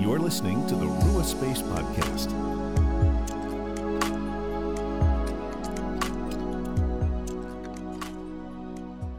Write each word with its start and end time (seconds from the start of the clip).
You're 0.00 0.18
listening 0.18 0.66
to 0.66 0.74
the 0.76 0.86
Rua 0.86 1.22
Space 1.22 1.60
Podcast. 1.60 2.30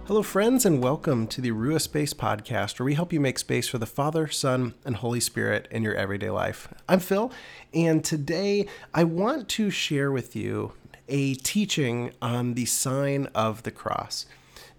Hello, 0.07 0.23
friends, 0.23 0.65
and 0.65 0.81
welcome 0.81 1.27
to 1.27 1.39
the 1.39 1.51
Rua 1.51 1.79
Space 1.79 2.15
Podcast, 2.15 2.79
where 2.79 2.85
we 2.85 2.95
help 2.95 3.13
you 3.13 3.19
make 3.19 3.37
space 3.37 3.67
for 3.67 3.77
the 3.77 3.85
Father, 3.85 4.27
Son, 4.27 4.73
and 4.83 4.95
Holy 4.95 5.19
Spirit 5.19 5.67
in 5.69 5.83
your 5.83 5.93
everyday 5.93 6.31
life. 6.31 6.67
I'm 6.89 6.99
Phil, 6.99 7.31
and 7.75 8.03
today 8.03 8.65
I 8.91 9.03
want 9.03 9.49
to 9.49 9.69
share 9.69 10.11
with 10.11 10.35
you 10.35 10.73
a 11.07 11.35
teaching 11.35 12.11
on 12.23 12.55
the 12.55 12.65
sign 12.65 13.27
of 13.35 13.61
the 13.61 13.71
cross. 13.71 14.25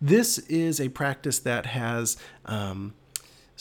This 0.01 0.39
is 0.39 0.81
a 0.81 0.89
practice 0.89 1.39
that 1.39 1.67
has 1.67 2.17
um, 2.45 2.95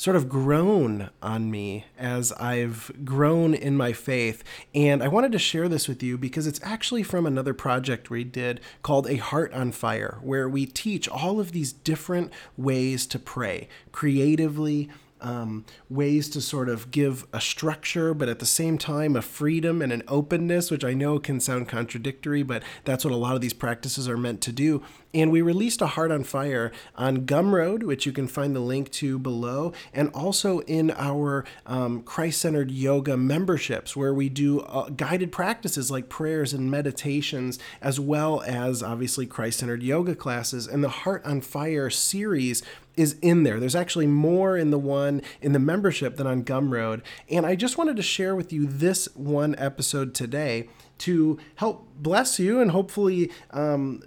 sort 0.01 0.15
of 0.15 0.27
grown 0.27 1.11
on 1.21 1.51
me 1.51 1.85
as 1.95 2.31
I've 2.31 2.91
grown 3.05 3.53
in 3.53 3.77
my 3.77 3.93
faith. 3.93 4.43
And 4.73 5.03
I 5.03 5.07
wanted 5.07 5.31
to 5.33 5.37
share 5.37 5.69
this 5.69 5.87
with 5.87 6.01
you 6.01 6.17
because 6.17 6.47
it's 6.47 6.59
actually 6.63 7.03
from 7.03 7.27
another 7.27 7.53
project 7.53 8.09
we 8.09 8.23
did 8.23 8.61
called 8.81 9.07
A 9.07 9.17
Heart 9.17 9.53
on 9.53 9.71
Fire, 9.71 10.17
where 10.23 10.49
we 10.49 10.65
teach 10.65 11.07
all 11.07 11.39
of 11.39 11.51
these 11.51 11.71
different 11.71 12.33
ways 12.57 13.05
to 13.05 13.19
pray 13.19 13.69
creatively 13.91 14.89
um, 15.21 15.65
ways 15.87 16.29
to 16.29 16.41
sort 16.41 16.67
of 16.67 16.89
give 16.89 17.27
a 17.31 17.39
structure, 17.39 18.15
but 18.15 18.27
at 18.27 18.39
the 18.39 18.45
same 18.45 18.79
time, 18.79 19.15
a 19.15 19.21
freedom 19.21 19.81
and 19.81 19.93
an 19.93 20.01
openness, 20.07 20.71
which 20.71 20.83
I 20.83 20.95
know 20.95 21.19
can 21.19 21.39
sound 21.39 21.69
contradictory, 21.69 22.41
but 22.41 22.63
that's 22.85 23.05
what 23.05 23.13
a 23.13 23.17
lot 23.17 23.35
of 23.35 23.41
these 23.41 23.53
practices 23.53 24.09
are 24.09 24.17
meant 24.17 24.41
to 24.41 24.51
do. 24.51 24.81
And 25.13 25.31
we 25.31 25.41
released 25.41 25.81
a 25.81 25.87
Heart 25.87 26.11
on 26.11 26.23
Fire 26.23 26.71
on 26.95 27.25
Gumroad, 27.25 27.83
which 27.83 28.05
you 28.05 28.11
can 28.11 28.27
find 28.27 28.55
the 28.55 28.61
link 28.61 28.89
to 28.91 29.19
below, 29.19 29.73
and 29.93 30.09
also 30.13 30.59
in 30.61 30.91
our 30.91 31.43
um, 31.65 32.01
Christ 32.03 32.41
centered 32.41 32.71
yoga 32.71 33.17
memberships, 33.17 33.95
where 33.95 34.13
we 34.13 34.29
do 34.29 34.61
uh, 34.61 34.89
guided 34.89 35.31
practices 35.31 35.91
like 35.91 36.07
prayers 36.07 36.53
and 36.53 36.71
meditations, 36.71 37.59
as 37.81 37.99
well 37.99 38.41
as 38.43 38.81
obviously 38.81 39.25
Christ 39.25 39.59
centered 39.59 39.83
yoga 39.83 40.15
classes. 40.15 40.67
And 40.67 40.83
the 40.83 40.89
Heart 40.89 41.25
on 41.25 41.41
Fire 41.41 41.89
series 41.89 42.63
is 42.95 43.17
in 43.21 43.43
there. 43.43 43.59
There's 43.59 43.75
actually 43.75 44.07
more 44.07 44.57
in 44.57 44.71
the 44.71 44.79
one 44.79 45.21
in 45.41 45.53
the 45.53 45.59
membership 45.59 46.17
than 46.17 46.27
on 46.27 46.43
Gumroad. 46.43 47.01
And 47.29 47.45
I 47.45 47.55
just 47.55 47.77
wanted 47.77 47.95
to 47.97 48.03
share 48.03 48.35
with 48.35 48.51
you 48.51 48.65
this 48.65 49.07
one 49.15 49.55
episode 49.57 50.13
today 50.13 50.69
to 50.99 51.39
help 51.55 51.87
bless 51.95 52.39
you 52.39 52.59
and 52.61 52.71
hopefully 52.71 53.31
um, 53.51 54.01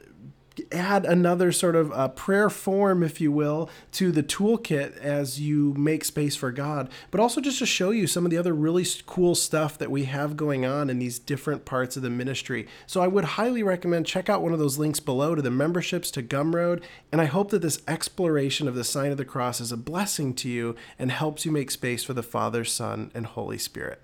add 0.72 1.04
another 1.04 1.52
sort 1.52 1.76
of 1.76 1.92
uh, 1.92 2.08
prayer 2.08 2.48
form, 2.50 3.02
if 3.02 3.20
you 3.20 3.32
will, 3.32 3.68
to 3.92 4.12
the 4.12 4.22
toolkit 4.22 4.96
as 4.98 5.40
you 5.40 5.74
make 5.74 6.04
space 6.04 6.36
for 6.36 6.52
God, 6.52 6.90
but 7.10 7.20
also 7.20 7.40
just 7.40 7.58
to 7.58 7.66
show 7.66 7.90
you 7.90 8.06
some 8.06 8.24
of 8.24 8.30
the 8.30 8.38
other 8.38 8.54
really 8.54 8.86
cool 9.06 9.34
stuff 9.34 9.78
that 9.78 9.90
we 9.90 10.04
have 10.04 10.36
going 10.36 10.64
on 10.64 10.90
in 10.90 10.98
these 10.98 11.18
different 11.18 11.64
parts 11.64 11.96
of 11.96 12.02
the 12.02 12.10
ministry. 12.10 12.66
So 12.86 13.00
I 13.00 13.08
would 13.08 13.24
highly 13.24 13.62
recommend 13.62 14.06
check 14.06 14.28
out 14.28 14.42
one 14.42 14.52
of 14.52 14.58
those 14.58 14.78
links 14.78 15.00
below 15.00 15.34
to 15.34 15.42
the 15.42 15.50
memberships 15.50 16.10
to 16.12 16.22
Gumroad, 16.22 16.82
and 17.10 17.20
I 17.20 17.26
hope 17.26 17.50
that 17.50 17.62
this 17.62 17.82
exploration 17.88 18.68
of 18.68 18.74
the 18.74 18.84
sign 18.84 19.10
of 19.10 19.16
the 19.16 19.24
cross 19.24 19.60
is 19.60 19.72
a 19.72 19.76
blessing 19.76 20.34
to 20.34 20.48
you 20.48 20.76
and 20.98 21.10
helps 21.10 21.44
you 21.44 21.52
make 21.52 21.70
space 21.70 22.04
for 22.04 22.12
the 22.12 22.22
Father, 22.22 22.64
Son, 22.64 23.10
and 23.14 23.26
Holy 23.26 23.58
Spirit. 23.58 24.02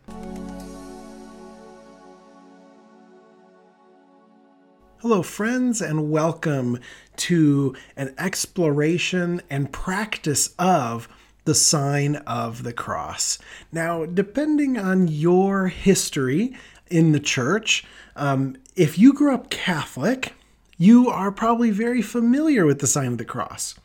Hello, 5.03 5.23
friends, 5.23 5.81
and 5.81 6.11
welcome 6.11 6.79
to 7.17 7.75
an 7.97 8.15
exploration 8.19 9.41
and 9.49 9.73
practice 9.73 10.55
of 10.59 11.09
the 11.47 11.55
sign 11.55 12.17
of 12.17 12.65
the 12.65 12.75
cross. 12.75 13.39
Now, 13.73 14.05
depending 14.05 14.77
on 14.77 15.09
your 15.09 15.69
history 15.69 16.55
in 16.91 17.13
the 17.13 17.19
church, 17.19 17.83
um, 18.15 18.59
if 18.77 18.99
you 18.99 19.15
grew 19.15 19.33
up 19.33 19.49
Catholic, 19.49 20.35
you 20.77 21.09
are 21.09 21.33
probably 21.33 21.71
very 21.71 22.03
familiar 22.03 22.67
with 22.67 22.81
the 22.81 22.87
sign 22.87 23.13
of 23.13 23.17
the 23.17 23.25
cross. 23.25 23.77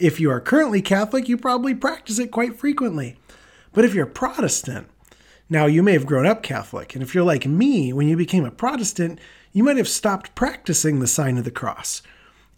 If 0.00 0.18
you 0.18 0.32
are 0.32 0.40
currently 0.40 0.82
Catholic, 0.82 1.28
you 1.28 1.36
probably 1.36 1.76
practice 1.76 2.18
it 2.18 2.32
quite 2.32 2.58
frequently. 2.58 3.16
But 3.72 3.84
if 3.84 3.94
you're 3.94 4.04
Protestant, 4.04 4.88
now 5.48 5.66
you 5.66 5.84
may 5.84 5.92
have 5.92 6.06
grown 6.06 6.26
up 6.26 6.42
Catholic, 6.42 6.96
and 6.96 7.04
if 7.04 7.14
you're 7.14 7.22
like 7.22 7.46
me, 7.46 7.92
when 7.92 8.08
you 8.08 8.16
became 8.16 8.44
a 8.44 8.50
Protestant, 8.50 9.20
you 9.56 9.64
might 9.64 9.78
have 9.78 9.88
stopped 9.88 10.34
practicing 10.34 11.00
the 11.00 11.06
sign 11.06 11.38
of 11.38 11.44
the 11.44 11.50
cross, 11.50 12.02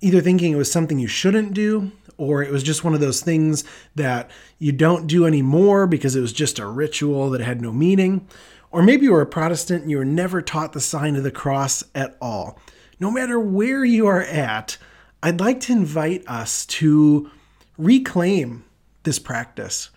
either 0.00 0.20
thinking 0.20 0.52
it 0.52 0.56
was 0.56 0.68
something 0.68 0.98
you 0.98 1.06
shouldn't 1.06 1.54
do, 1.54 1.92
or 2.16 2.42
it 2.42 2.50
was 2.50 2.64
just 2.64 2.82
one 2.82 2.92
of 2.92 2.98
those 2.98 3.20
things 3.20 3.62
that 3.94 4.28
you 4.58 4.72
don't 4.72 5.06
do 5.06 5.24
anymore 5.24 5.86
because 5.86 6.16
it 6.16 6.20
was 6.20 6.32
just 6.32 6.58
a 6.58 6.66
ritual 6.66 7.30
that 7.30 7.40
had 7.40 7.62
no 7.62 7.70
meaning. 7.70 8.26
Or 8.72 8.82
maybe 8.82 9.04
you 9.04 9.12
were 9.12 9.20
a 9.20 9.26
Protestant 9.26 9.82
and 9.82 9.92
you 9.92 9.98
were 9.98 10.04
never 10.04 10.42
taught 10.42 10.72
the 10.72 10.80
sign 10.80 11.14
of 11.14 11.22
the 11.22 11.30
cross 11.30 11.84
at 11.94 12.16
all. 12.20 12.58
No 12.98 13.12
matter 13.12 13.38
where 13.38 13.84
you 13.84 14.08
are 14.08 14.22
at, 14.22 14.76
I'd 15.22 15.38
like 15.38 15.60
to 15.60 15.72
invite 15.74 16.26
us 16.26 16.66
to 16.66 17.30
reclaim 17.76 18.64
this 19.04 19.20
practice, 19.20 19.90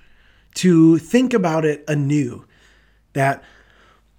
to 0.53 0.99
think 0.99 1.33
about 1.33 1.65
it 1.65 1.83
anew. 1.87 2.45
That 3.13 3.43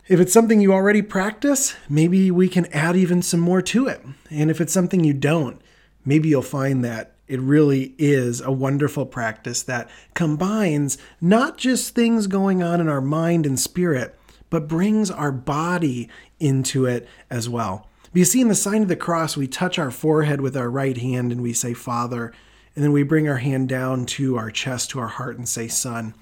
if 0.09 0.19
it's 0.19 0.33
something 0.33 0.61
you 0.61 0.73
already 0.73 1.03
practice, 1.03 1.77
maybe 1.89 2.31
we 2.31 2.49
can 2.49 2.67
add 2.67 2.97
even 2.97 3.23
some 3.23 3.41
more 3.41 3.63
to 3.63 3.87
it. 3.87 4.05
And 4.31 4.51
if 4.51 4.61
it's 4.61 4.73
something 4.73 5.05
you 5.05 5.15
don't, 5.15 5.61
maybe 6.05 6.29
you'll 6.29 6.43
find 6.43 6.85
that 6.85 7.13
it 7.29 7.41
really 7.41 7.95
is 7.99 8.41
a 8.41 8.51
wonderful 8.51 9.07
practice 9.07 9.63
that 9.63 9.89
combines 10.15 10.99
not 11.21 11.57
just 11.57 11.95
things 11.95 12.27
going 12.27 12.63
on 12.63 12.81
in 12.81 12.89
our 12.89 13.01
mind 13.01 13.47
and 13.47 13.59
spirit, 13.59 14.19
but 14.51 14.69
brings 14.69 15.11
our 15.11 15.33
body 15.33 16.09
into 16.41 16.85
it 16.85 17.09
as 17.31 17.49
well. 17.49 17.89
You 18.13 18.27
see, 18.27 18.43
in 18.43 18.49
the 18.49 18.55
sign 18.55 18.83
of 18.83 18.89
the 18.89 18.97
cross, 18.97 19.37
we 19.37 19.47
touch 19.47 19.79
our 19.79 19.91
forehead 19.91 20.41
with 20.41 20.57
our 20.57 20.69
right 20.69 20.99
hand 20.99 21.33
and 21.33 21.41
we 21.41 21.55
say, 21.55 21.73
Father. 21.73 22.33
And 22.75 22.85
then 22.85 22.93
we 22.93 23.03
bring 23.03 23.29
our 23.29 23.39
hand 23.39 23.69
down 23.69 24.05
to 24.07 24.37
our 24.37 24.51
chest, 24.51 24.91
to 24.91 24.99
our 24.99 25.09
heart, 25.09 25.39
and 25.39 25.49
say, 25.49 25.69
Son. 25.69 26.15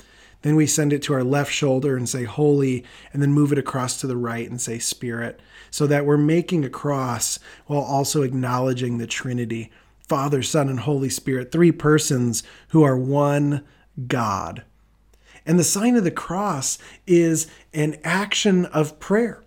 Then 0.43 0.57
we 0.57 0.67
send 0.67 0.93
it 0.93 1.03
to 1.03 1.15
our 1.15 1.25
left 1.25 1.53
shoulder 1.53 1.97
and 1.97 2.09
say 2.09 2.25
holy, 2.25 2.85
and 3.13 3.23
then 3.23 3.33
move 3.33 3.53
it 3.53 3.59
across 3.59 4.01
to 4.01 4.07
the 4.07 4.17
right 4.17 4.49
and 4.49 4.61
say 4.61 4.79
spirit, 4.79 5.41
so 5.71 5.87
that 5.87 6.07
we're 6.07 6.17
making 6.17 6.65
a 6.65 6.71
cross 6.71 7.39
while 7.67 7.83
also 7.83 8.23
acknowledging 8.23 8.99
the 8.99 9.07
Trinity 9.07 9.71
Father, 10.09 10.43
Son, 10.43 10.69
and 10.69 10.81
Holy 10.81 11.09
Spirit, 11.09 11.53
three 11.53 11.71
persons 11.71 12.43
who 12.71 12.83
are 12.83 12.97
one 12.97 13.65
God. 14.09 14.65
And 15.47 15.59
the 15.59 15.65
sign 15.65 15.95
of 15.95 16.05
the 16.05 16.11
cross 16.11 16.79
is 17.07 17.47
an 17.73 17.97
action 18.03 18.65
of 18.67 18.99
prayer. 18.99 19.45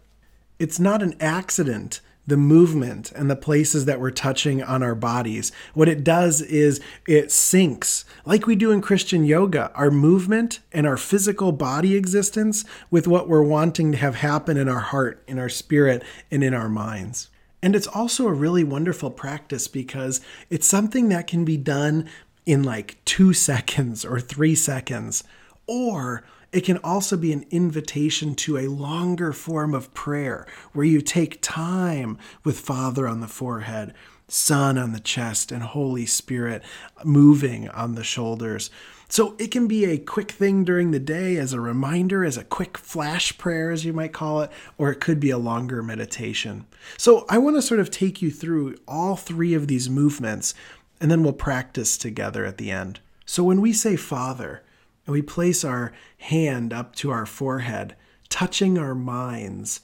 It's 0.60 0.80
not 0.80 1.02
an 1.02 1.16
accident 1.20 2.00
the 2.26 2.38
movement 2.38 3.12
and 3.12 3.30
the 3.30 3.36
places 3.36 3.86
that 3.86 4.00
we're 4.00 4.12
touching 4.12 4.64
on 4.64 4.82
our 4.82 4.96
bodies. 4.96 5.52
What 5.74 5.90
it 5.90 6.04
does 6.04 6.42
is 6.42 6.80
it 7.08 7.28
syncs, 7.28 8.06
like 8.26 8.48
we 8.48 8.56
do 8.56 8.72
in 8.72 8.82
Christian 8.82 9.26
yoga, 9.26 9.72
our 9.76 9.92
movement 9.92 10.60
and 10.72 10.88
our 10.88 10.98
physical 10.98 11.52
body 11.52 11.96
existence 11.96 12.64
with 12.90 13.08
what 13.08 13.28
we're 13.28 13.44
wanting 13.44 13.92
to 13.92 13.98
have 13.98 14.16
happen 14.16 14.58
in 14.58 14.70
our 14.70 14.80
heart, 14.80 15.24
in 15.28 15.38
our 15.38 15.50
spirit, 15.50 16.04
and 16.32 16.44
in 16.44 16.54
our 16.54 16.70
minds. 16.70 17.30
And 17.62 17.76
it's 17.76 17.88
also 17.88 18.28
a 18.28 18.34
really 18.34 18.64
wonderful 18.64 19.12
practice 19.12 19.68
because 19.68 20.22
it's 20.50 20.68
something 20.68 21.10
that 21.10 21.28
can 21.28 21.46
be 21.46 21.58
done 21.58 22.10
in 22.46 22.64
like 22.64 22.98
two 23.06 23.34
seconds 23.34 24.04
or 24.04 24.20
three 24.20 24.56
seconds, 24.56 25.24
or 25.66 26.24
it 26.54 26.64
can 26.64 26.78
also 26.78 27.18
be 27.18 27.34
an 27.34 27.46
invitation 27.50 28.36
to 28.36 28.58
a 28.58 28.68
longer 28.68 29.34
form 29.34 29.74
of 29.74 29.94
prayer 29.94 30.46
where 30.72 30.86
you 30.86 31.02
take 31.02 31.42
time 31.42 32.18
with 32.44 32.60
Father 32.60 33.08
on 33.08 33.20
the 33.20 33.28
forehead, 33.28 33.94
Son 34.28 34.78
on 34.78 34.94
the 34.94 35.00
chest, 35.00 35.52
and 35.52 35.64
Holy 35.64 36.06
Spirit 36.06 36.64
moving 37.04 37.68
on 37.70 37.96
the 37.96 38.04
shoulders. 38.04 38.70
So 39.10 39.36
it 39.38 39.52
can 39.52 39.68
be 39.68 39.86
a 39.86 39.98
quick 39.98 40.32
thing 40.32 40.64
during 40.64 40.92
the 40.92 41.00
day 41.00 41.38
as 41.38 41.54
a 41.54 41.60
reminder, 41.60 42.24
as 42.24 42.38
a 42.38 42.44
quick 42.44 42.78
flash 42.78 43.38
prayer, 43.38 43.70
as 43.70 43.86
you 43.86 43.94
might 43.94 44.14
call 44.14 44.42
it, 44.42 44.52
or 44.78 44.92
it 44.92 45.00
could 45.00 45.20
be 45.20 45.30
a 45.30 45.38
longer 45.38 45.84
meditation. 45.84 46.66
So 46.98 47.26
I 47.30 47.38
want 47.38 47.56
to 47.56 47.62
sort 47.62 47.80
of 47.80 47.92
take 47.92 48.22
you 48.22 48.32
through 48.32 48.78
all 48.88 49.16
three 49.16 49.54
of 49.54 49.68
these 49.68 49.90
movements, 49.90 50.56
and 51.00 51.12
then 51.12 51.22
we'll 51.22 51.34
practice 51.34 51.98
together 51.98 52.46
at 52.46 52.58
the 52.58 52.72
end. 52.72 53.02
So 53.26 53.44
when 53.44 53.62
we 53.62 53.72
say 53.72 53.96
Father, 53.96 54.63
and 55.06 55.14
we 55.14 55.22
place 55.22 55.64
our 55.64 55.92
hand 56.18 56.74
up 56.74 56.96
to 56.96 57.12
our 57.12 57.26
forehead, 57.26 57.96
touching 58.30 58.78
our 58.78 58.96
minds. 58.96 59.82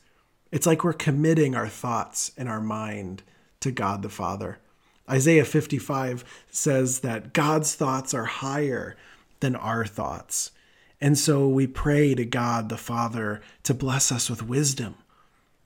It's 0.51 0.65
like 0.65 0.83
we're 0.83 0.93
committing 0.93 1.55
our 1.55 1.67
thoughts 1.67 2.31
and 2.37 2.49
our 2.49 2.61
mind 2.61 3.23
to 3.59 3.71
God 3.71 4.01
the 4.01 4.09
Father. 4.09 4.59
Isaiah 5.09 5.45
55 5.45 6.23
says 6.51 6.99
that 6.99 7.33
God's 7.33 7.75
thoughts 7.75 8.13
are 8.13 8.25
higher 8.25 8.95
than 9.39 9.55
our 9.55 9.85
thoughts. 9.85 10.51
And 11.01 11.17
so 11.17 11.47
we 11.47 11.65
pray 11.65 12.13
to 12.13 12.25
God 12.25 12.69
the 12.69 12.77
Father 12.77 13.41
to 13.63 13.73
bless 13.73 14.11
us 14.11 14.29
with 14.29 14.43
wisdom, 14.43 14.95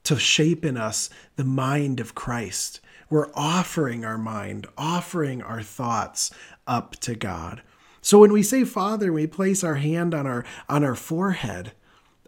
to 0.04 0.18
shape 0.18 0.64
in 0.64 0.78
us 0.78 1.10
the 1.36 1.44
mind 1.44 2.00
of 2.00 2.16
Christ. 2.16 2.80
We're 3.10 3.32
offering 3.34 4.06
our 4.06 4.18
mind, 4.18 4.68
offering 4.78 5.42
our 5.42 5.62
thoughts 5.62 6.32
up 6.66 6.96
to 7.02 7.16
God. 7.16 7.62
So 8.04 8.20
when 8.20 8.34
we 8.34 8.44
say 8.44 8.66
Father, 8.66 9.14
we 9.14 9.28
place 9.28 9.64
our 9.64 9.76
hand 9.76 10.14
on 10.14 10.28
our 10.28 10.46
on 10.68 10.84
our 10.84 10.94
forehead. 10.94 11.72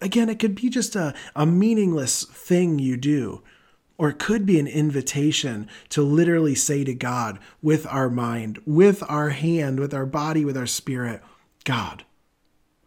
Again, 0.01 0.29
it 0.29 0.39
could 0.39 0.55
be 0.55 0.69
just 0.69 0.95
a, 0.95 1.13
a 1.35 1.45
meaningless 1.45 2.23
thing 2.23 2.79
you 2.79 2.95
do, 2.95 3.43
or 3.97 4.09
it 4.09 4.19
could 4.19 4.45
be 4.45 4.57
an 4.57 4.67
invitation 4.67 5.67
to 5.89 6.01
literally 6.01 6.55
say 6.55 6.85
to 6.85 6.93
God 6.93 7.39
with 7.61 7.85
our 7.87 8.09
mind, 8.09 8.59
with 8.65 9.03
our 9.09 9.29
hand, 9.29 9.79
with 9.81 9.93
our 9.93 10.05
body, 10.05 10.45
with 10.45 10.57
our 10.57 10.65
spirit, 10.65 11.21
God, 11.65 12.05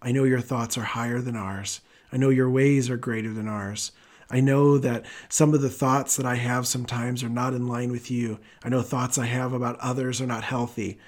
I 0.01 0.11
know 0.11 0.25
your 0.25 0.41
thoughts 0.41 0.79
are 0.79 0.83
higher 0.83 1.21
than 1.21 1.37
ours. 1.37 1.83
I 2.11 2.17
know 2.17 2.31
your 2.31 2.49
ways 2.49 2.89
are 2.89 2.97
greater 2.97 3.35
than 3.35 3.49
ours. 3.49 3.93
I 4.31 4.41
know 4.41 4.79
that 4.79 5.05
some 5.29 5.53
of 5.53 5.61
the 5.61 5.71
thoughts 5.71 6.17
that 6.17 6.27
I 6.27 6.37
have 6.37 6.67
sometimes 6.67 7.23
are 7.23 7.29
not 7.29 7.53
in 7.53 7.67
line 7.67 7.91
with 7.91 8.11
you. 8.11 8.39
I 8.63 8.71
know 8.71 8.81
thoughts 8.81 9.19
I 9.19 9.27
have 9.27 9.53
about 9.53 9.79
others 9.81 10.21
are 10.23 10.27
not 10.27 10.45
healthy. 10.45 10.99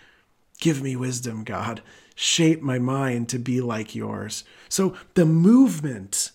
Give 0.60 0.82
me 0.82 0.96
wisdom, 0.96 1.44
God. 1.44 1.82
Shape 2.14 2.60
my 2.62 2.78
mind 2.78 3.28
to 3.30 3.38
be 3.38 3.60
like 3.60 3.94
yours. 3.94 4.44
So 4.68 4.94
the 5.14 5.24
movement 5.24 6.30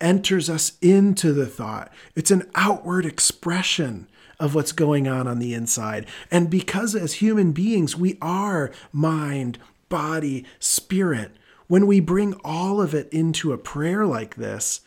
enters 0.00 0.48
us 0.50 0.78
into 0.80 1.32
the 1.32 1.46
thought. 1.46 1.92
It's 2.14 2.30
an 2.30 2.50
outward 2.54 3.06
expression 3.06 4.08
of 4.38 4.54
what's 4.54 4.72
going 4.72 5.08
on 5.08 5.26
on 5.26 5.38
the 5.38 5.54
inside. 5.54 6.06
And 6.30 6.50
because 6.50 6.94
as 6.94 7.14
human 7.14 7.52
beings, 7.52 7.96
we 7.96 8.18
are 8.20 8.70
mind, 8.92 9.58
body, 9.88 10.44
spirit, 10.58 11.32
when 11.68 11.86
we 11.86 12.00
bring 12.00 12.34
all 12.44 12.80
of 12.80 12.94
it 12.94 13.08
into 13.12 13.52
a 13.52 13.58
prayer 13.58 14.06
like 14.06 14.36
this, 14.36 14.80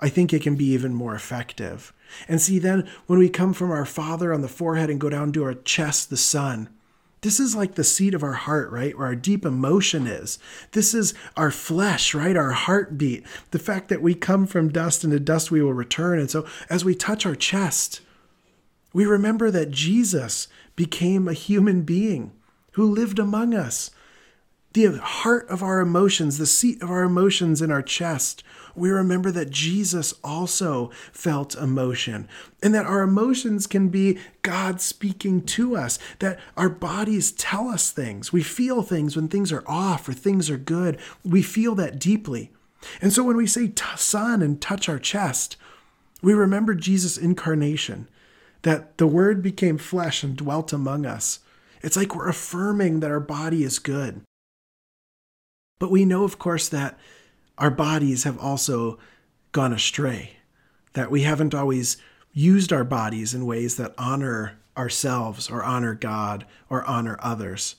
I 0.00 0.08
think 0.08 0.32
it 0.32 0.42
can 0.42 0.56
be 0.56 0.66
even 0.66 0.94
more 0.94 1.14
effective. 1.14 1.92
And 2.28 2.40
see, 2.40 2.58
then 2.58 2.88
when 3.06 3.18
we 3.18 3.28
come 3.28 3.52
from 3.52 3.70
our 3.70 3.84
Father 3.84 4.32
on 4.32 4.40
the 4.40 4.48
forehead 4.48 4.90
and 4.90 5.00
go 5.00 5.08
down 5.08 5.32
to 5.32 5.44
our 5.44 5.54
chest, 5.54 6.10
the 6.10 6.16
Son, 6.16 6.68
this 7.22 7.38
is 7.38 7.54
like 7.54 7.76
the 7.76 7.84
seat 7.84 8.14
of 8.14 8.24
our 8.24 8.32
heart, 8.32 8.70
right? 8.70 8.98
Where 8.98 9.06
our 9.06 9.14
deep 9.14 9.44
emotion 9.44 10.06
is. 10.08 10.38
This 10.72 10.92
is 10.92 11.14
our 11.36 11.52
flesh, 11.52 12.14
right? 12.14 12.36
Our 12.36 12.50
heartbeat. 12.50 13.24
The 13.52 13.60
fact 13.60 13.88
that 13.88 14.02
we 14.02 14.14
come 14.14 14.46
from 14.46 14.72
dust 14.72 15.04
and 15.04 15.12
to 15.12 15.20
dust 15.20 15.50
we 15.50 15.62
will 15.62 15.72
return. 15.72 16.18
And 16.18 16.30
so 16.30 16.44
as 16.68 16.84
we 16.84 16.96
touch 16.96 17.24
our 17.24 17.36
chest, 17.36 18.00
we 18.92 19.06
remember 19.06 19.50
that 19.52 19.70
Jesus 19.70 20.48
became 20.74 21.28
a 21.28 21.32
human 21.32 21.82
being 21.82 22.32
who 22.72 22.90
lived 22.90 23.20
among 23.20 23.54
us. 23.54 23.92
The 24.72 24.98
heart 24.98 25.48
of 25.48 25.62
our 25.62 25.80
emotions, 25.80 26.38
the 26.38 26.46
seat 26.46 26.82
of 26.82 26.90
our 26.90 27.02
emotions 27.04 27.62
in 27.62 27.70
our 27.70 27.82
chest, 27.82 28.42
we 28.74 28.90
remember 28.90 29.30
that 29.30 29.50
Jesus 29.50 30.14
also 30.24 30.90
felt 31.12 31.54
emotion 31.54 32.28
and 32.62 32.74
that 32.74 32.86
our 32.86 33.02
emotions 33.02 33.66
can 33.66 33.88
be 33.88 34.18
God 34.42 34.80
speaking 34.80 35.42
to 35.42 35.76
us, 35.76 35.98
that 36.20 36.38
our 36.56 36.68
bodies 36.68 37.32
tell 37.32 37.68
us 37.68 37.90
things. 37.90 38.32
We 38.32 38.42
feel 38.42 38.82
things 38.82 39.16
when 39.16 39.28
things 39.28 39.52
are 39.52 39.64
off 39.66 40.08
or 40.08 40.12
things 40.12 40.48
are 40.50 40.58
good. 40.58 40.98
We 41.24 41.42
feel 41.42 41.74
that 41.76 41.98
deeply. 41.98 42.50
And 43.00 43.12
so 43.12 43.22
when 43.22 43.36
we 43.36 43.46
say 43.46 43.72
son 43.96 44.42
and 44.42 44.60
touch 44.60 44.88
our 44.88 44.98
chest, 44.98 45.56
we 46.22 46.34
remember 46.34 46.74
Jesus' 46.74 47.18
incarnation, 47.18 48.08
that 48.62 48.98
the 48.98 49.06
word 49.06 49.42
became 49.42 49.78
flesh 49.78 50.22
and 50.22 50.36
dwelt 50.36 50.72
among 50.72 51.04
us. 51.04 51.40
It's 51.82 51.96
like 51.96 52.14
we're 52.14 52.28
affirming 52.28 53.00
that 53.00 53.10
our 53.10 53.20
body 53.20 53.64
is 53.64 53.80
good. 53.80 54.22
But 55.80 55.90
we 55.90 56.04
know, 56.04 56.22
of 56.22 56.38
course, 56.38 56.68
that 56.68 56.96
our 57.58 57.70
bodies 57.70 58.24
have 58.24 58.38
also 58.38 58.98
gone 59.52 59.72
astray, 59.72 60.36
that 60.94 61.10
we 61.10 61.22
haven't 61.22 61.54
always 61.54 61.96
used 62.32 62.72
our 62.72 62.84
bodies 62.84 63.34
in 63.34 63.46
ways 63.46 63.76
that 63.76 63.94
honor 63.98 64.58
ourselves 64.76 65.50
or 65.50 65.62
honor 65.62 65.94
God 65.94 66.46
or 66.70 66.84
honor 66.84 67.18
others. 67.20 67.76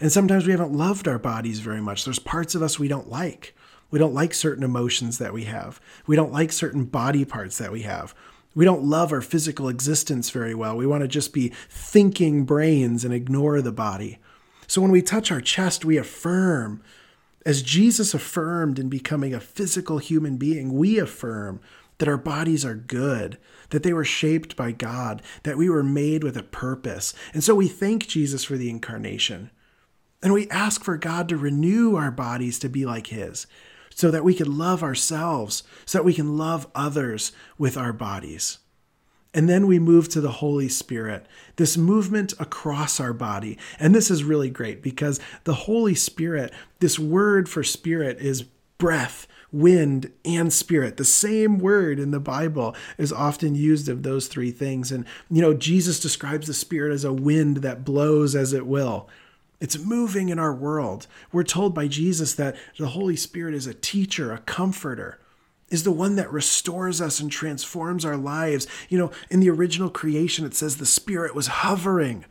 And 0.00 0.12
sometimes 0.12 0.44
we 0.44 0.52
haven't 0.52 0.76
loved 0.76 1.08
our 1.08 1.18
bodies 1.18 1.60
very 1.60 1.80
much. 1.80 2.04
There's 2.04 2.18
parts 2.18 2.54
of 2.54 2.62
us 2.62 2.78
we 2.78 2.88
don't 2.88 3.08
like. 3.08 3.54
We 3.90 3.98
don't 3.98 4.14
like 4.14 4.34
certain 4.34 4.64
emotions 4.64 5.18
that 5.18 5.32
we 5.32 5.44
have. 5.44 5.80
We 6.06 6.16
don't 6.16 6.32
like 6.32 6.52
certain 6.52 6.84
body 6.84 7.24
parts 7.24 7.58
that 7.58 7.72
we 7.72 7.82
have. 7.82 8.14
We 8.54 8.64
don't 8.64 8.84
love 8.84 9.12
our 9.12 9.20
physical 9.20 9.68
existence 9.68 10.30
very 10.30 10.54
well. 10.54 10.76
We 10.76 10.86
want 10.86 11.02
to 11.02 11.08
just 11.08 11.32
be 11.32 11.52
thinking 11.68 12.44
brains 12.44 13.04
and 13.04 13.14
ignore 13.14 13.62
the 13.62 13.72
body. 13.72 14.18
So 14.66 14.80
when 14.80 14.90
we 14.90 15.02
touch 15.02 15.30
our 15.30 15.40
chest, 15.40 15.84
we 15.84 15.96
affirm 15.96 16.82
as 17.44 17.62
Jesus 17.62 18.14
affirmed 18.14 18.78
in 18.78 18.88
becoming 18.88 19.34
a 19.34 19.40
physical 19.40 19.98
human 19.98 20.36
being, 20.36 20.72
we 20.72 20.98
affirm 20.98 21.60
that 21.98 22.08
our 22.08 22.16
bodies 22.16 22.64
are 22.64 22.74
good, 22.74 23.38
that 23.70 23.82
they 23.82 23.92
were 23.92 24.04
shaped 24.04 24.56
by 24.56 24.72
God, 24.72 25.22
that 25.42 25.56
we 25.56 25.68
were 25.68 25.82
made 25.82 26.24
with 26.24 26.36
a 26.36 26.42
purpose. 26.42 27.14
And 27.32 27.44
so 27.44 27.54
we 27.54 27.68
thank 27.68 28.08
Jesus 28.08 28.44
for 28.44 28.56
the 28.56 28.70
incarnation. 28.70 29.50
And 30.22 30.32
we 30.32 30.48
ask 30.48 30.82
for 30.82 30.96
God 30.96 31.28
to 31.28 31.36
renew 31.36 31.96
our 31.96 32.10
bodies 32.10 32.58
to 32.60 32.68
be 32.68 32.86
like 32.86 33.08
His, 33.08 33.46
so 33.90 34.10
that 34.10 34.24
we 34.24 34.34
can 34.34 34.58
love 34.58 34.82
ourselves, 34.82 35.62
so 35.84 35.98
that 35.98 36.04
we 36.04 36.14
can 36.14 36.36
love 36.36 36.66
others 36.74 37.30
with 37.58 37.76
our 37.76 37.92
bodies. 37.92 38.58
And 39.34 39.48
then 39.48 39.66
we 39.66 39.80
move 39.80 40.08
to 40.10 40.20
the 40.20 40.30
Holy 40.30 40.68
Spirit, 40.68 41.26
this 41.56 41.76
movement 41.76 42.32
across 42.38 43.00
our 43.00 43.12
body. 43.12 43.58
And 43.80 43.92
this 43.92 44.08
is 44.08 44.22
really 44.22 44.48
great 44.48 44.80
because 44.80 45.18
the 45.42 45.54
Holy 45.54 45.96
Spirit, 45.96 46.52
this 46.78 47.00
word 47.00 47.48
for 47.48 47.64
spirit 47.64 48.18
is 48.20 48.44
breath, 48.78 49.26
wind, 49.50 50.12
and 50.24 50.52
spirit. 50.52 50.96
The 50.96 51.04
same 51.04 51.58
word 51.58 51.98
in 51.98 52.12
the 52.12 52.20
Bible 52.20 52.76
is 52.96 53.12
often 53.12 53.56
used 53.56 53.88
of 53.88 54.04
those 54.04 54.28
three 54.28 54.52
things. 54.52 54.92
And, 54.92 55.04
you 55.28 55.42
know, 55.42 55.52
Jesus 55.52 55.98
describes 55.98 56.46
the 56.46 56.54
spirit 56.54 56.92
as 56.92 57.04
a 57.04 57.12
wind 57.12 57.58
that 57.58 57.84
blows 57.84 58.36
as 58.36 58.52
it 58.52 58.66
will. 58.66 59.08
It's 59.60 59.78
moving 59.78 60.28
in 60.28 60.38
our 60.38 60.54
world. 60.54 61.08
We're 61.32 61.42
told 61.42 61.74
by 61.74 61.88
Jesus 61.88 62.34
that 62.34 62.56
the 62.78 62.88
Holy 62.88 63.16
Spirit 63.16 63.54
is 63.54 63.66
a 63.66 63.74
teacher, 63.74 64.32
a 64.32 64.38
comforter 64.38 65.18
is 65.74 65.82
the 65.82 65.90
one 65.90 66.14
that 66.14 66.32
restores 66.32 67.00
us 67.00 67.18
and 67.18 67.32
transforms 67.32 68.04
our 68.04 68.16
lives. 68.16 68.68
You 68.88 68.96
know, 68.96 69.10
in 69.28 69.40
the 69.40 69.50
original 69.50 69.90
creation, 69.90 70.46
it 70.46 70.54
says 70.54 70.76
the 70.76 70.86
Spirit 70.86 71.34
was 71.34 71.48
hovering 71.48 72.24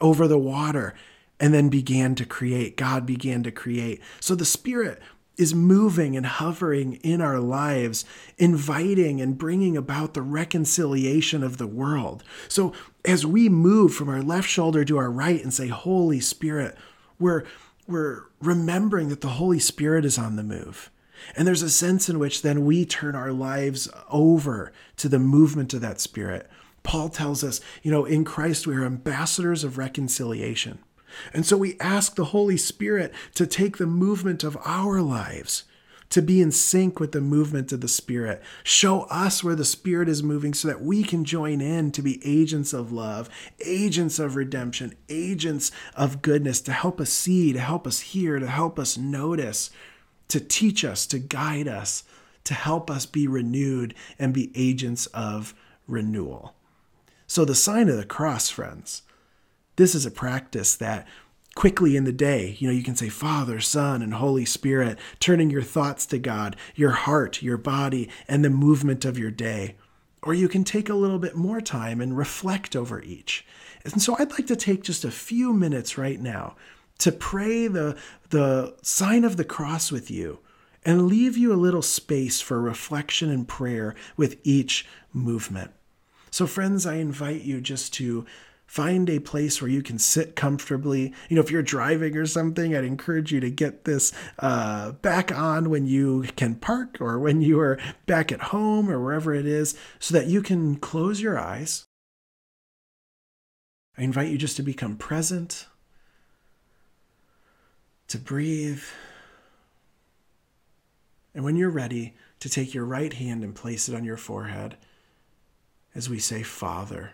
over 0.00 0.28
the 0.28 0.38
water 0.38 0.94
and 1.40 1.54
then 1.54 1.70
began 1.70 2.14
to 2.16 2.26
create. 2.26 2.76
God 2.76 3.06
began 3.06 3.42
to 3.44 3.50
create. 3.50 4.02
So 4.20 4.34
the 4.34 4.44
Spirit 4.44 5.00
is 5.38 5.54
moving 5.54 6.14
and 6.14 6.26
hovering 6.26 6.96
in 6.96 7.22
our 7.22 7.40
lives, 7.40 8.04
inviting 8.36 9.22
and 9.22 9.38
bringing 9.38 9.78
about 9.78 10.12
the 10.12 10.20
reconciliation 10.20 11.42
of 11.42 11.56
the 11.56 11.66
world. 11.66 12.22
So 12.48 12.74
as 13.06 13.24
we 13.24 13.48
move 13.48 13.94
from 13.94 14.10
our 14.10 14.20
left 14.20 14.46
shoulder 14.46 14.84
to 14.84 14.98
our 14.98 15.10
right 15.10 15.42
and 15.42 15.54
say, 15.54 15.68
Holy 15.68 16.20
Spirit, 16.20 16.76
we're, 17.18 17.44
we're 17.86 18.24
remembering 18.42 19.08
that 19.08 19.22
the 19.22 19.28
Holy 19.28 19.58
Spirit 19.58 20.04
is 20.04 20.18
on 20.18 20.36
the 20.36 20.44
move 20.44 20.90
and 21.36 21.46
there's 21.46 21.62
a 21.62 21.70
sense 21.70 22.08
in 22.08 22.18
which 22.18 22.42
then 22.42 22.64
we 22.64 22.84
turn 22.84 23.14
our 23.14 23.32
lives 23.32 23.88
over 24.10 24.72
to 24.96 25.08
the 25.08 25.18
movement 25.18 25.74
of 25.74 25.80
that 25.80 26.00
spirit. 26.00 26.48
Paul 26.82 27.08
tells 27.08 27.44
us, 27.44 27.60
you 27.82 27.90
know, 27.90 28.04
in 28.04 28.24
Christ 28.24 28.66
we 28.66 28.74
are 28.76 28.84
ambassadors 28.84 29.64
of 29.64 29.78
reconciliation. 29.78 30.78
And 31.32 31.44
so 31.44 31.56
we 31.56 31.78
ask 31.80 32.14
the 32.14 32.26
Holy 32.26 32.56
Spirit 32.56 33.12
to 33.34 33.46
take 33.46 33.78
the 33.78 33.86
movement 33.86 34.44
of 34.44 34.56
our 34.64 35.02
lives 35.02 35.64
to 36.10 36.20
be 36.20 36.40
in 36.40 36.50
sync 36.50 36.98
with 36.98 37.12
the 37.12 37.20
movement 37.20 37.70
of 37.72 37.80
the 37.80 37.88
Spirit. 37.88 38.42
Show 38.64 39.02
us 39.02 39.44
where 39.44 39.54
the 39.54 39.64
Spirit 39.64 40.08
is 40.08 40.22
moving 40.22 40.52
so 40.52 40.66
that 40.68 40.82
we 40.82 41.04
can 41.04 41.24
join 41.24 41.60
in 41.60 41.92
to 41.92 42.02
be 42.02 42.20
agents 42.24 42.72
of 42.72 42.92
love, 42.92 43.30
agents 43.64 44.18
of 44.18 44.34
redemption, 44.34 44.94
agents 45.08 45.70
of 45.94 46.20
goodness 46.20 46.60
to 46.62 46.72
help 46.72 47.00
us 47.00 47.10
see, 47.10 47.52
to 47.52 47.60
help 47.60 47.86
us 47.86 48.00
hear, 48.00 48.38
to 48.40 48.48
help 48.48 48.78
us 48.78 48.98
notice 48.98 49.70
to 50.30 50.40
teach 50.40 50.84
us, 50.84 51.06
to 51.08 51.18
guide 51.18 51.68
us, 51.68 52.04
to 52.44 52.54
help 52.54 52.90
us 52.90 53.06
be 53.06 53.26
renewed 53.26 53.94
and 54.18 54.32
be 54.32 54.50
agents 54.54 55.06
of 55.06 55.54
renewal. 55.86 56.54
So, 57.26 57.44
the 57.44 57.54
sign 57.54 57.88
of 57.88 57.96
the 57.96 58.04
cross, 58.04 58.48
friends, 58.48 59.02
this 59.76 59.94
is 59.94 60.04
a 60.04 60.10
practice 60.10 60.74
that 60.76 61.06
quickly 61.54 61.96
in 61.96 62.04
the 62.04 62.12
day, 62.12 62.56
you 62.58 62.68
know, 62.68 62.74
you 62.74 62.82
can 62.82 62.96
say 62.96 63.08
Father, 63.08 63.60
Son, 63.60 64.02
and 64.02 64.14
Holy 64.14 64.44
Spirit, 64.44 64.98
turning 65.18 65.50
your 65.50 65.62
thoughts 65.62 66.06
to 66.06 66.18
God, 66.18 66.56
your 66.74 66.90
heart, 66.90 67.42
your 67.42 67.56
body, 67.56 68.08
and 68.28 68.44
the 68.44 68.50
movement 68.50 69.04
of 69.04 69.18
your 69.18 69.30
day. 69.30 69.76
Or 70.22 70.34
you 70.34 70.48
can 70.48 70.64
take 70.64 70.88
a 70.88 70.94
little 70.94 71.18
bit 71.18 71.34
more 71.34 71.60
time 71.60 72.00
and 72.00 72.16
reflect 72.16 72.76
over 72.76 73.02
each. 73.02 73.46
And 73.84 74.02
so 74.02 74.16
I'd 74.18 74.32
like 74.32 74.46
to 74.48 74.56
take 74.56 74.82
just 74.82 75.04
a 75.04 75.10
few 75.10 75.52
minutes 75.52 75.96
right 75.96 76.20
now 76.20 76.56
to 77.00 77.12
pray 77.12 77.66
the, 77.66 77.96
the 78.30 78.74
sign 78.82 79.24
of 79.24 79.36
the 79.36 79.44
cross 79.44 79.90
with 79.90 80.10
you 80.10 80.38
and 80.84 81.08
leave 81.08 81.36
you 81.36 81.52
a 81.52 81.54
little 81.54 81.82
space 81.82 82.40
for 82.40 82.60
reflection 82.60 83.30
and 83.30 83.46
prayer 83.48 83.94
with 84.16 84.38
each 84.44 84.86
movement. 85.12 85.72
So, 86.30 86.46
friends, 86.46 86.86
I 86.86 86.94
invite 86.94 87.42
you 87.42 87.60
just 87.60 87.92
to 87.94 88.24
find 88.66 89.10
a 89.10 89.18
place 89.18 89.60
where 89.60 89.70
you 89.70 89.82
can 89.82 89.98
sit 89.98 90.36
comfortably. 90.36 91.12
You 91.28 91.34
know, 91.34 91.42
if 91.42 91.50
you're 91.50 91.60
driving 91.60 92.16
or 92.16 92.24
something, 92.24 92.74
I'd 92.74 92.84
encourage 92.84 93.32
you 93.32 93.40
to 93.40 93.50
get 93.50 93.84
this 93.84 94.12
uh, 94.38 94.92
back 94.92 95.36
on 95.36 95.70
when 95.70 95.86
you 95.86 96.26
can 96.36 96.54
park 96.54 96.98
or 97.00 97.18
when 97.18 97.42
you 97.42 97.58
are 97.58 97.78
back 98.06 98.30
at 98.30 98.40
home 98.40 98.88
or 98.88 99.02
wherever 99.02 99.34
it 99.34 99.44
is 99.44 99.76
so 99.98 100.14
that 100.14 100.28
you 100.28 100.40
can 100.40 100.76
close 100.76 101.20
your 101.20 101.36
eyes. 101.36 101.84
I 103.98 104.02
invite 104.02 104.30
you 104.30 104.38
just 104.38 104.56
to 104.56 104.62
become 104.62 104.96
present 104.96 105.66
to 108.10 108.18
breathe 108.18 108.82
And 111.34 111.44
when 111.44 111.56
you're 111.56 111.70
ready 111.70 112.14
to 112.40 112.48
take 112.48 112.74
your 112.74 112.84
right 112.84 113.12
hand 113.12 113.44
and 113.44 113.54
place 113.54 113.88
it 113.88 113.94
on 113.94 114.04
your 114.04 114.16
forehead, 114.16 114.76
as 115.94 116.08
we 116.08 116.18
say, 116.18 116.42
Father, 116.42 117.12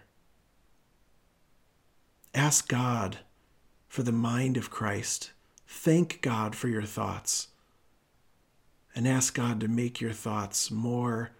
ask 2.35 2.69
God 2.69 3.19
for 3.89 4.03
the 4.03 4.13
mind 4.13 4.57
of 4.57 4.71
Christ. 4.71 5.33
Thank 5.67 6.23
God 6.23 6.55
for 6.55 6.69
your 6.69 6.83
thoughts. 6.83 7.49
And 8.95 9.07
ask 9.07 9.35
God 9.35 9.61
to 9.61 9.69
make 9.69 10.01
your 10.01 10.13
thoughts 10.13 10.71
more 10.71 11.33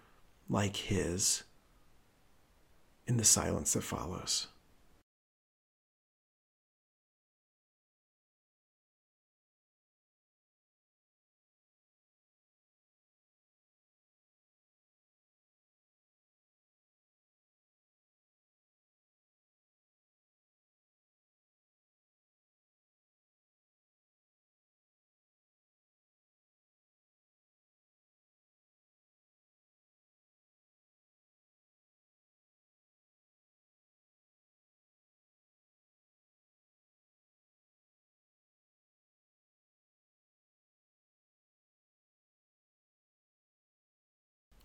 like 0.47 0.75
His 0.75 1.43
in 3.07 3.17
the 3.17 3.23
silence 3.23 3.73
that 3.73 3.83
follows. 3.83 4.47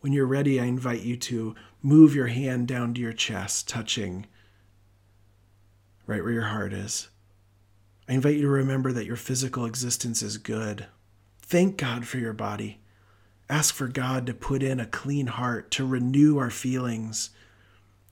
When 0.03 0.13
you're 0.13 0.27
ready, 0.27 0.59
I 0.59 0.65
invite 0.65 1.03
you 1.03 1.17
to 1.17 1.55
move 1.81 2.13
your 2.13 2.27
hand 2.27 2.67
down 2.67 2.93
to 2.93 3.01
your 3.01 3.13
chest, 3.13 3.69
touching 3.69 4.27
right 6.09 6.25
where 6.25 6.33
your 6.33 6.47
heart 6.47 6.73
is. 6.73 7.09
I 8.09 8.15
invite 8.15 8.35
you 8.35 8.43
to 8.43 8.49
remember 8.49 8.91
that 8.91 9.07
your 9.07 9.15
physical 9.15 9.65
existence 9.65 10.21
is 10.21 10.39
good. 10.39 10.87
Thank 11.41 11.77
God 11.77 12.05
for 12.05 12.19
your 12.19 12.33
body. 12.33 12.81
Ask 13.49 13.77
for 13.77 13.87
God 13.87 14.27
to 14.27 14.35
put 14.35 14.61
in 14.61 14.81
a 14.81 14.87
clean 14.87 15.29
heart, 15.29 15.71
to 15.71 15.87
renew 15.87 16.37
our 16.37 16.51
feelings, 16.51 17.31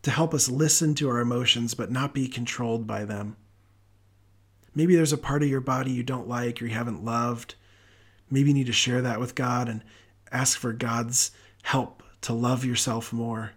to 0.03 0.13
help 0.13 0.33
us 0.33 0.49
listen 0.49 0.95
to 0.95 1.09
our 1.09 1.19
emotions 1.19 1.75
but 1.75 1.91
not 1.91 2.15
be 2.15 2.29
controlled 2.29 2.87
by 2.87 3.05
them. 3.05 3.37
Maybe 4.77 4.95
there's 4.95 5.13
a 5.13 5.19
part 5.19 5.43
of 5.43 5.49
your 5.49 5.61
body 5.61 5.91
you 5.91 6.05
don't 6.05 6.29
like 6.29 6.63
or 6.63 6.67
you 6.67 6.75
haven't 6.75 7.05
loved. 7.05 7.57
Maybe 8.31 8.51
you 8.51 8.55
need 8.55 8.69
to 8.69 8.73
share 8.73 9.03
that 9.03 9.19
with 9.19 9.35
God 9.35 9.69
and 9.69 9.83
ask 10.31 10.57
for 10.57 10.73
God's 10.73 11.33
help 11.63 12.03
to 12.23 12.33
love 12.33 12.65
yourself 12.65 13.13
more. 13.13 13.53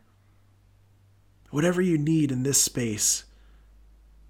Whatever 1.50 1.82
you 1.82 1.98
need 1.98 2.32
in 2.32 2.44
this 2.44 2.62
space, 2.62 3.26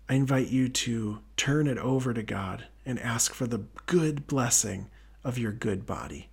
I 0.09 0.15
invite 0.15 0.49
you 0.49 0.69
to 0.69 1.19
turn 1.37 1.67
it 1.67 1.77
over 1.77 2.13
to 2.13 2.23
God 2.23 2.65
and 2.85 2.99
ask 2.99 3.33
for 3.33 3.47
the 3.47 3.65
good 3.85 4.27
blessing 4.27 4.89
of 5.23 5.37
your 5.37 5.53
good 5.53 5.85
body. 5.85 6.29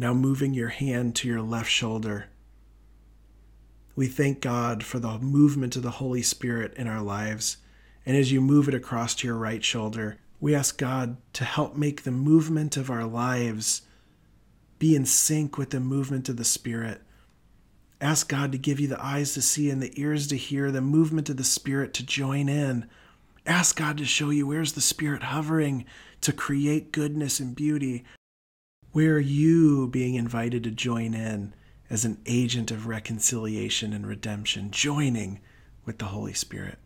Now, 0.00 0.14
moving 0.14 0.54
your 0.54 0.68
hand 0.68 1.16
to 1.16 1.28
your 1.28 1.42
left 1.42 1.68
shoulder. 1.68 2.26
We 3.96 4.06
thank 4.06 4.40
God 4.40 4.84
for 4.84 5.00
the 5.00 5.18
movement 5.18 5.74
of 5.74 5.82
the 5.82 5.90
Holy 5.90 6.22
Spirit 6.22 6.72
in 6.74 6.86
our 6.86 7.02
lives. 7.02 7.56
And 8.06 8.16
as 8.16 8.30
you 8.30 8.40
move 8.40 8.68
it 8.68 8.74
across 8.74 9.16
to 9.16 9.26
your 9.26 9.36
right 9.36 9.62
shoulder, 9.62 10.18
we 10.38 10.54
ask 10.54 10.78
God 10.78 11.16
to 11.32 11.44
help 11.44 11.76
make 11.76 12.04
the 12.04 12.12
movement 12.12 12.76
of 12.76 12.90
our 12.90 13.06
lives 13.06 13.82
be 14.78 14.94
in 14.94 15.04
sync 15.04 15.58
with 15.58 15.70
the 15.70 15.80
movement 15.80 16.28
of 16.28 16.36
the 16.36 16.44
Spirit. 16.44 17.02
Ask 18.00 18.28
God 18.28 18.52
to 18.52 18.58
give 18.58 18.78
you 18.78 18.86
the 18.86 19.04
eyes 19.04 19.34
to 19.34 19.42
see 19.42 19.68
and 19.68 19.82
the 19.82 20.00
ears 20.00 20.28
to 20.28 20.36
hear 20.36 20.70
the 20.70 20.80
movement 20.80 21.28
of 21.28 21.36
the 21.38 21.42
Spirit 21.44 21.92
to 21.94 22.06
join 22.06 22.48
in. 22.48 22.86
Ask 23.44 23.76
God 23.76 23.98
to 23.98 24.04
show 24.04 24.30
you 24.30 24.46
where's 24.46 24.74
the 24.74 24.80
Spirit 24.80 25.24
hovering 25.24 25.84
to 26.20 26.32
create 26.32 26.92
goodness 26.92 27.40
and 27.40 27.56
beauty, 27.56 28.04
where 28.92 29.14
are 29.14 29.20
you 29.20 29.88
being 29.88 30.14
invited 30.14 30.64
to 30.64 30.70
join 30.70 31.14
in 31.14 31.54
as 31.90 32.04
an 32.04 32.18
agent 32.26 32.70
of 32.70 32.86
reconciliation 32.86 33.92
and 33.92 34.06
redemption, 34.06 34.70
joining 34.70 35.40
with 35.84 35.98
the 35.98 36.06
Holy 36.06 36.32
Spirit? 36.32 36.78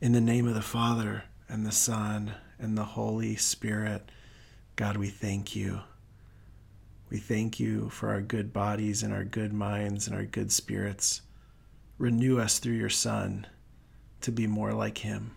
In 0.00 0.12
the 0.12 0.20
name 0.20 0.46
of 0.46 0.54
the 0.54 0.62
Father, 0.62 1.24
and 1.48 1.66
the 1.66 1.72
Son, 1.72 2.34
and 2.56 2.78
the 2.78 2.84
Holy 2.84 3.34
Spirit, 3.34 4.12
God, 4.76 4.96
we 4.96 5.08
thank 5.08 5.56
you. 5.56 5.80
We 7.10 7.18
thank 7.18 7.58
you 7.58 7.88
for 7.90 8.10
our 8.10 8.20
good 8.20 8.52
bodies 8.52 9.02
and 9.02 9.12
our 9.12 9.24
good 9.24 9.52
minds 9.52 10.06
and 10.06 10.14
our 10.14 10.24
good 10.24 10.52
spirits. 10.52 11.22
Renew 11.98 12.38
us 12.38 12.60
through 12.60 12.74
your 12.74 12.88
Son 12.88 13.48
to 14.20 14.30
be 14.30 14.46
more 14.46 14.72
like 14.72 14.98
him. 14.98 15.32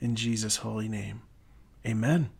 In 0.00 0.16
Jesus' 0.16 0.56
holy 0.56 0.88
name, 0.88 1.20
amen. 1.86 2.30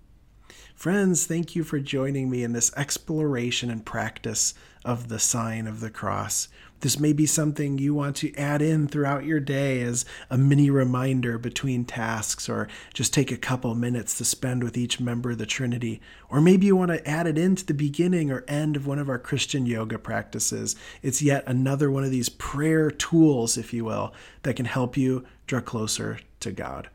Friends, 0.74 1.26
thank 1.26 1.54
you 1.54 1.64
for 1.64 1.78
joining 1.78 2.28
me 2.28 2.42
in 2.42 2.52
this 2.52 2.72
exploration 2.76 3.70
and 3.70 3.86
practice 3.86 4.54
of 4.84 5.08
the 5.08 5.18
sign 5.18 5.66
of 5.66 5.80
the 5.80 5.90
cross. 5.90 6.48
This 6.80 7.00
may 7.00 7.14
be 7.14 7.24
something 7.24 7.78
you 7.78 7.94
want 7.94 8.16
to 8.16 8.34
add 8.34 8.60
in 8.60 8.88
throughout 8.88 9.24
your 9.24 9.40
day 9.40 9.80
as 9.80 10.04
a 10.28 10.36
mini 10.36 10.68
reminder 10.68 11.38
between 11.38 11.86
tasks, 11.86 12.46
or 12.46 12.68
just 12.92 13.14
take 13.14 13.32
a 13.32 13.38
couple 13.38 13.74
minutes 13.74 14.18
to 14.18 14.24
spend 14.26 14.62
with 14.62 14.76
each 14.76 15.00
member 15.00 15.30
of 15.30 15.38
the 15.38 15.46
Trinity. 15.46 16.02
Or 16.28 16.42
maybe 16.42 16.66
you 16.66 16.76
want 16.76 16.90
to 16.90 17.08
add 17.08 17.26
it 17.26 17.38
into 17.38 17.64
the 17.64 17.72
beginning 17.72 18.30
or 18.30 18.44
end 18.46 18.76
of 18.76 18.86
one 18.86 18.98
of 18.98 19.08
our 19.08 19.18
Christian 19.18 19.64
yoga 19.64 19.98
practices. 19.98 20.76
It's 21.00 21.22
yet 21.22 21.44
another 21.46 21.90
one 21.90 22.04
of 22.04 22.10
these 22.10 22.28
prayer 22.28 22.90
tools, 22.90 23.56
if 23.56 23.72
you 23.72 23.86
will, 23.86 24.12
that 24.42 24.56
can 24.56 24.66
help 24.66 24.98
you 24.98 25.24
draw 25.46 25.60
closer 25.60 26.18
to 26.40 26.52
God. 26.52 26.90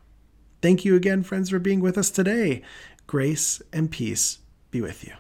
Thank 0.62 0.86
you 0.86 0.96
again, 0.96 1.24
friends, 1.24 1.50
for 1.50 1.58
being 1.58 1.80
with 1.80 1.98
us 1.98 2.12
today. 2.12 2.62
Grace 3.10 3.60
and 3.74 3.90
peace 3.90 4.38
be 4.70 4.82
with 4.82 5.04
you. 5.04 5.14